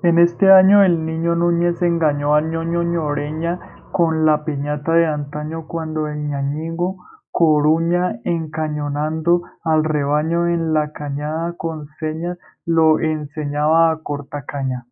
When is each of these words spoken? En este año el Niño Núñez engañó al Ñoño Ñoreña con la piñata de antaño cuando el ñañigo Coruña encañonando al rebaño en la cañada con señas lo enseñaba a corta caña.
En 0.00 0.20
este 0.20 0.52
año 0.52 0.84
el 0.84 1.04
Niño 1.04 1.34
Núñez 1.34 1.82
engañó 1.82 2.36
al 2.36 2.50
Ñoño 2.50 2.84
Ñoreña 2.84 3.58
con 3.90 4.24
la 4.24 4.44
piñata 4.44 4.92
de 4.92 5.06
antaño 5.06 5.66
cuando 5.66 6.06
el 6.06 6.28
ñañigo 6.28 6.96
Coruña 7.32 8.20
encañonando 8.24 9.42
al 9.64 9.82
rebaño 9.82 10.46
en 10.46 10.72
la 10.72 10.92
cañada 10.92 11.54
con 11.56 11.86
señas 11.98 12.38
lo 12.64 13.00
enseñaba 13.00 13.90
a 13.90 13.96
corta 14.02 14.44
caña. 14.44 14.87